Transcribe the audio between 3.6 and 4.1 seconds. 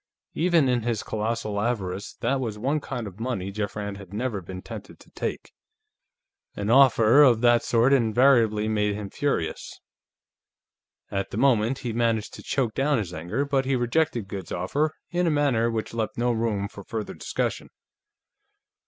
Rand